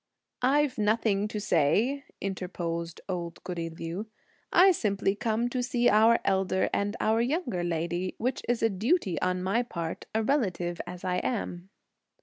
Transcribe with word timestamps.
"I've 0.41 0.79
nothing 0.79 1.27
to 1.27 1.39
say," 1.39 2.05
interposed 2.19 3.01
old 3.07 3.43
goody 3.43 3.69
Liu. 3.69 4.07
"I 4.51 4.71
simply 4.71 5.13
come 5.13 5.47
to 5.49 5.61
see 5.61 5.89
our 5.89 6.17
elder 6.25 6.71
and 6.73 6.95
our 6.99 7.21
younger 7.21 7.63
lady, 7.63 8.15
which 8.17 8.41
is 8.49 8.63
a 8.63 8.69
duty 8.71 9.21
on 9.21 9.43
my 9.43 9.61
part, 9.61 10.07
a 10.15 10.23
relative 10.23 10.81
as 10.87 11.03
I 11.03 11.17
am." 11.17 11.69